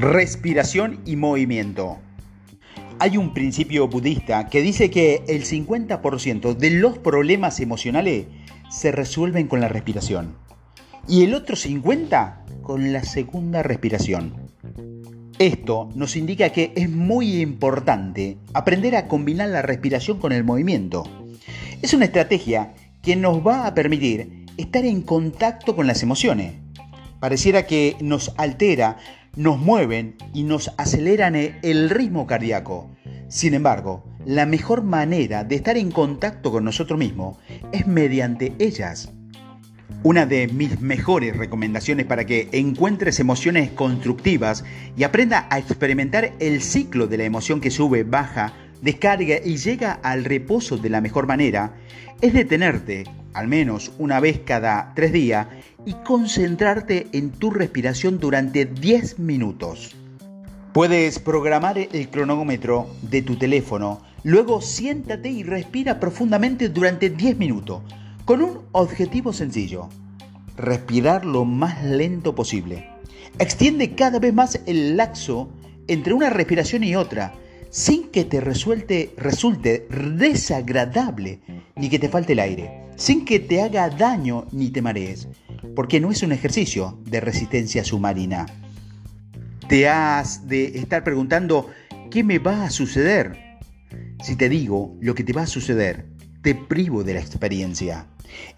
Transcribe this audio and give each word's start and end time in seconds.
Respiración 0.00 1.02
y 1.04 1.16
movimiento. 1.16 1.98
Hay 2.98 3.18
un 3.18 3.34
principio 3.34 3.86
budista 3.86 4.46
que 4.46 4.62
dice 4.62 4.90
que 4.90 5.22
el 5.28 5.44
50% 5.44 6.56
de 6.56 6.70
los 6.70 6.96
problemas 6.96 7.60
emocionales 7.60 8.24
se 8.70 8.92
resuelven 8.92 9.46
con 9.46 9.60
la 9.60 9.68
respiración 9.68 10.38
y 11.06 11.24
el 11.24 11.34
otro 11.34 11.54
50% 11.54 12.62
con 12.62 12.94
la 12.94 13.04
segunda 13.04 13.62
respiración. 13.62 14.32
Esto 15.38 15.90
nos 15.94 16.16
indica 16.16 16.48
que 16.48 16.72
es 16.76 16.88
muy 16.88 17.42
importante 17.42 18.38
aprender 18.54 18.96
a 18.96 19.06
combinar 19.06 19.50
la 19.50 19.60
respiración 19.60 20.18
con 20.18 20.32
el 20.32 20.44
movimiento. 20.44 21.02
Es 21.82 21.92
una 21.92 22.06
estrategia 22.06 22.72
que 23.02 23.16
nos 23.16 23.46
va 23.46 23.66
a 23.66 23.74
permitir 23.74 24.46
estar 24.56 24.82
en 24.86 25.02
contacto 25.02 25.76
con 25.76 25.86
las 25.86 26.02
emociones. 26.02 26.54
Pareciera 27.20 27.66
que 27.66 27.96
nos 28.00 28.32
altera 28.38 28.96
nos 29.36 29.58
mueven 29.58 30.16
y 30.34 30.42
nos 30.44 30.72
aceleran 30.76 31.34
el 31.34 31.90
ritmo 31.90 32.26
cardíaco. 32.26 32.90
Sin 33.28 33.54
embargo, 33.54 34.04
la 34.26 34.46
mejor 34.46 34.82
manera 34.82 35.44
de 35.44 35.56
estar 35.56 35.76
en 35.76 35.90
contacto 35.90 36.50
con 36.50 36.64
nosotros 36.64 36.98
mismos 36.98 37.38
es 37.72 37.86
mediante 37.86 38.52
ellas. 38.58 39.12
Una 40.02 40.26
de 40.26 40.48
mis 40.48 40.80
mejores 40.80 41.36
recomendaciones 41.36 42.06
para 42.06 42.24
que 42.24 42.48
encuentres 42.52 43.20
emociones 43.20 43.70
constructivas 43.70 44.64
y 44.96 45.04
aprenda 45.04 45.46
a 45.50 45.58
experimentar 45.58 46.32
el 46.38 46.62
ciclo 46.62 47.06
de 47.06 47.18
la 47.18 47.24
emoción 47.24 47.60
que 47.60 47.70
sube, 47.70 48.02
baja, 48.02 48.54
descarga 48.82 49.36
y 49.44 49.56
llega 49.58 49.92
al 49.92 50.24
reposo 50.24 50.78
de 50.78 50.88
la 50.88 51.00
mejor 51.00 51.26
manera 51.26 51.74
es 52.20 52.34
detenerte, 52.34 53.04
al 53.34 53.48
menos 53.48 53.92
una 53.98 54.20
vez 54.20 54.40
cada 54.44 54.92
tres 54.94 55.12
días, 55.12 55.46
y 55.84 55.94
concentrarte 56.04 57.08
en 57.12 57.30
tu 57.30 57.50
respiración 57.50 58.18
durante 58.18 58.66
10 58.66 59.18
minutos. 59.18 59.96
Puedes 60.72 61.18
programar 61.18 61.78
el 61.78 62.10
cronómetro 62.10 62.88
de 63.02 63.22
tu 63.22 63.36
teléfono, 63.36 64.02
luego 64.22 64.60
siéntate 64.60 65.30
y 65.30 65.42
respira 65.42 65.98
profundamente 65.98 66.68
durante 66.68 67.10
10 67.10 67.38
minutos, 67.38 67.82
con 68.24 68.42
un 68.42 68.60
objetivo 68.72 69.32
sencillo, 69.32 69.88
respirar 70.56 71.24
lo 71.24 71.44
más 71.44 71.82
lento 71.82 72.34
posible. 72.34 72.88
Extiende 73.38 73.94
cada 73.94 74.18
vez 74.18 74.34
más 74.34 74.60
el 74.66 74.96
laxo 74.96 75.50
entre 75.88 76.12
una 76.12 76.30
respiración 76.30 76.84
y 76.84 76.94
otra, 76.94 77.34
sin 77.70 78.08
que 78.08 78.24
te 78.24 78.40
resulte, 78.40 79.12
resulte 79.16 79.88
desagradable 79.90 81.40
ni 81.76 81.88
que 81.88 81.98
te 81.98 82.08
falte 82.08 82.34
el 82.34 82.40
aire, 82.40 82.89
sin 83.00 83.24
que 83.24 83.40
te 83.40 83.62
haga 83.62 83.88
daño 83.88 84.46
ni 84.52 84.68
te 84.68 84.82
marees, 84.82 85.26
porque 85.74 86.00
no 86.00 86.10
es 86.10 86.22
un 86.22 86.32
ejercicio 86.32 87.00
de 87.06 87.20
resistencia 87.20 87.82
submarina. 87.82 88.44
Te 89.68 89.88
has 89.88 90.46
de 90.46 90.78
estar 90.78 91.02
preguntando, 91.02 91.70
¿qué 92.10 92.22
me 92.22 92.38
va 92.38 92.64
a 92.64 92.70
suceder? 92.70 93.58
Si 94.22 94.36
te 94.36 94.50
digo 94.50 94.98
lo 95.00 95.14
que 95.14 95.24
te 95.24 95.32
va 95.32 95.42
a 95.42 95.46
suceder, 95.46 96.08
te 96.42 96.54
privo 96.54 97.02
de 97.02 97.14
la 97.14 97.20
experiencia. 97.20 98.06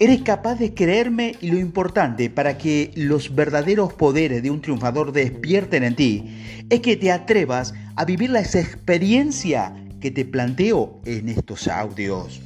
Eres 0.00 0.22
capaz 0.22 0.56
de 0.56 0.74
creerme 0.74 1.36
y 1.40 1.52
lo 1.52 1.58
importante 1.60 2.28
para 2.28 2.58
que 2.58 2.90
los 2.96 3.36
verdaderos 3.36 3.92
poderes 3.92 4.42
de 4.42 4.50
un 4.50 4.60
triunfador 4.60 5.12
despierten 5.12 5.84
en 5.84 5.94
ti 5.94 6.64
es 6.68 6.80
que 6.80 6.96
te 6.96 7.12
atrevas 7.12 7.74
a 7.94 8.04
vivir 8.04 8.30
la 8.30 8.40
experiencia 8.40 9.72
que 10.00 10.10
te 10.10 10.24
planteo 10.24 11.00
en 11.04 11.28
estos 11.28 11.68
audios. 11.68 12.40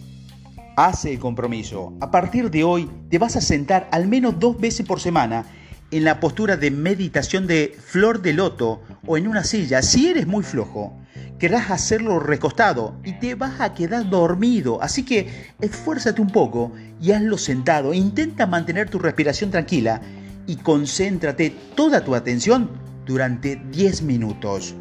Hace 0.76 1.14
el 1.14 1.18
compromiso. 1.18 1.94
A 2.02 2.10
partir 2.10 2.50
de 2.50 2.62
hoy 2.62 2.90
te 3.08 3.18
vas 3.18 3.34
a 3.34 3.40
sentar 3.40 3.88
al 3.92 4.06
menos 4.06 4.38
dos 4.38 4.60
veces 4.60 4.86
por 4.86 5.00
semana 5.00 5.46
en 5.90 6.04
la 6.04 6.20
postura 6.20 6.58
de 6.58 6.70
meditación 6.70 7.46
de 7.46 7.74
flor 7.82 8.20
de 8.20 8.34
loto 8.34 8.82
o 9.06 9.16
en 9.16 9.26
una 9.26 9.42
silla. 9.42 9.80
Si 9.80 10.08
eres 10.08 10.26
muy 10.26 10.44
flojo, 10.44 10.92
querrás 11.38 11.70
hacerlo 11.70 12.20
recostado 12.20 13.00
y 13.04 13.12
te 13.12 13.34
vas 13.34 13.58
a 13.62 13.72
quedar 13.72 14.10
dormido. 14.10 14.82
Así 14.82 15.02
que 15.02 15.54
esfuérzate 15.62 16.20
un 16.20 16.28
poco 16.28 16.72
y 17.00 17.12
hazlo 17.12 17.38
sentado. 17.38 17.94
Intenta 17.94 18.46
mantener 18.46 18.90
tu 18.90 18.98
respiración 18.98 19.50
tranquila 19.50 20.02
y 20.46 20.56
concéntrate 20.56 21.54
toda 21.74 22.04
tu 22.04 22.14
atención 22.14 22.68
durante 23.06 23.56
10 23.56 24.02
minutos. 24.02 24.74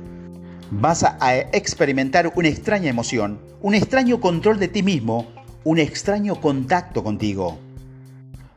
Vas 0.72 1.03
a 1.03 1.38
experimentar 1.53 2.34
una 2.35 2.50
extraña 2.50 2.89
emoción, 2.89 3.39
un 3.61 3.75
extraño 3.75 4.19
control 4.19 4.59
de 4.59 4.67
ti 4.67 4.84
mismo, 4.84 5.34
un 5.66 5.80
extraño 5.80 6.40
contacto 6.40 7.03
contigo. 7.03 7.58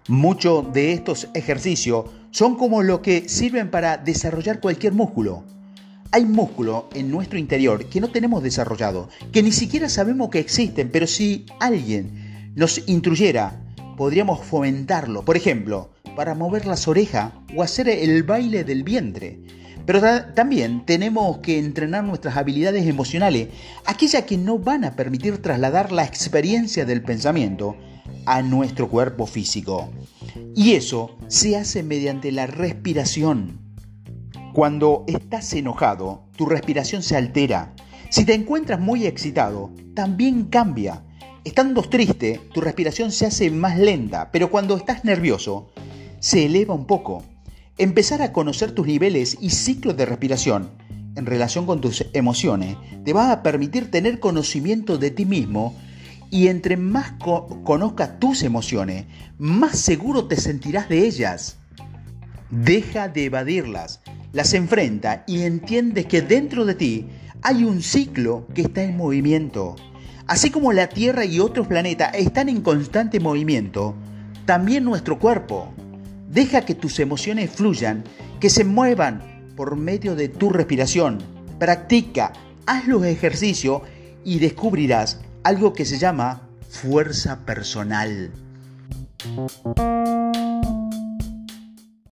Muchos 0.08 0.72
de 0.74 0.92
estos 0.92 1.28
ejercicios 1.34 2.04
son 2.30 2.56
como 2.56 2.82
lo 2.82 3.00
que 3.00 3.30
sirven 3.30 3.70
para 3.70 3.96
desarrollar 3.96 4.60
cualquier 4.60 4.92
músculo. 4.92 5.42
Hay 6.12 6.26
músculos 6.26 6.84
en 6.94 7.10
nuestro 7.10 7.38
interior 7.38 7.86
que 7.86 8.02
no 8.02 8.08
tenemos 8.08 8.42
desarrollado, 8.42 9.08
que 9.32 9.42
ni 9.42 9.52
siquiera 9.52 9.88
sabemos 9.88 10.28
que 10.28 10.38
existen, 10.38 10.90
pero 10.90 11.06
si 11.06 11.46
alguien 11.60 12.52
nos 12.54 12.86
instruyera, 12.86 13.58
podríamos 13.96 14.44
fomentarlo. 14.44 15.24
Por 15.24 15.38
ejemplo, 15.38 15.90
para 16.14 16.34
mover 16.34 16.66
las 16.66 16.88
orejas 16.88 17.32
o 17.56 17.62
hacer 17.62 17.88
el 17.88 18.22
baile 18.22 18.64
del 18.64 18.82
vientre. 18.82 19.40
Pero 19.88 20.02
también 20.34 20.84
tenemos 20.84 21.38
que 21.38 21.58
entrenar 21.58 22.04
nuestras 22.04 22.36
habilidades 22.36 22.86
emocionales, 22.86 23.48
aquellas 23.86 24.24
que 24.24 24.36
no 24.36 24.58
van 24.58 24.84
a 24.84 24.94
permitir 24.96 25.40
trasladar 25.40 25.92
la 25.92 26.04
experiencia 26.04 26.84
del 26.84 27.00
pensamiento 27.00 27.74
a 28.26 28.42
nuestro 28.42 28.90
cuerpo 28.90 29.24
físico. 29.24 29.88
Y 30.54 30.72
eso 30.72 31.16
se 31.28 31.56
hace 31.56 31.82
mediante 31.82 32.32
la 32.32 32.46
respiración. 32.46 33.60
Cuando 34.52 35.04
estás 35.06 35.54
enojado, 35.54 36.28
tu 36.36 36.44
respiración 36.44 37.02
se 37.02 37.16
altera. 37.16 37.72
Si 38.10 38.26
te 38.26 38.34
encuentras 38.34 38.80
muy 38.80 39.06
excitado, 39.06 39.72
también 39.94 40.44
cambia. 40.50 41.02
Estando 41.44 41.80
triste, 41.80 42.42
tu 42.52 42.60
respiración 42.60 43.10
se 43.10 43.24
hace 43.24 43.50
más 43.50 43.78
lenta, 43.78 44.30
pero 44.32 44.50
cuando 44.50 44.76
estás 44.76 45.06
nervioso, 45.06 45.70
se 46.20 46.44
eleva 46.44 46.74
un 46.74 46.86
poco. 46.86 47.24
Empezar 47.78 48.22
a 48.22 48.32
conocer 48.32 48.72
tus 48.72 48.88
niveles 48.88 49.38
y 49.40 49.50
ciclos 49.50 49.96
de 49.96 50.04
respiración 50.04 50.70
en 51.14 51.26
relación 51.26 51.64
con 51.64 51.80
tus 51.80 52.04
emociones 52.12 52.76
te 53.04 53.12
va 53.12 53.30
a 53.30 53.44
permitir 53.44 53.88
tener 53.88 54.18
conocimiento 54.18 54.98
de 54.98 55.12
ti 55.12 55.24
mismo 55.24 55.76
y 56.28 56.48
entre 56.48 56.76
más 56.76 57.12
conozcas 57.62 58.18
tus 58.18 58.42
emociones, 58.42 59.06
más 59.38 59.78
seguro 59.78 60.26
te 60.26 60.34
sentirás 60.34 60.88
de 60.88 61.06
ellas. 61.06 61.58
Deja 62.50 63.06
de 63.08 63.26
evadirlas, 63.26 64.00
las 64.32 64.54
enfrenta 64.54 65.22
y 65.28 65.42
entiendes 65.42 66.06
que 66.06 66.20
dentro 66.20 66.64
de 66.64 66.74
ti 66.74 67.06
hay 67.42 67.62
un 67.62 67.80
ciclo 67.80 68.48
que 68.54 68.62
está 68.62 68.82
en 68.82 68.96
movimiento. 68.96 69.76
Así 70.26 70.50
como 70.50 70.72
la 70.72 70.88
Tierra 70.88 71.24
y 71.24 71.38
otros 71.38 71.68
planetas 71.68 72.12
están 72.14 72.48
en 72.48 72.60
constante 72.60 73.20
movimiento, 73.20 73.94
también 74.46 74.82
nuestro 74.82 75.20
cuerpo. 75.20 75.72
Deja 76.28 76.62
que 76.62 76.74
tus 76.74 77.00
emociones 77.00 77.50
fluyan, 77.50 78.04
que 78.40 78.50
se 78.50 78.64
muevan 78.64 79.52
por 79.56 79.76
medio 79.76 80.14
de 80.14 80.28
tu 80.28 80.50
respiración. 80.50 81.18
Practica, 81.58 82.32
haz 82.66 82.86
los 82.86 83.04
ejercicios 83.04 83.82
y 84.24 84.38
descubrirás 84.38 85.20
algo 85.42 85.72
que 85.72 85.84
se 85.84 85.98
llama 85.98 86.42
fuerza 86.68 87.44
personal. 87.46 88.30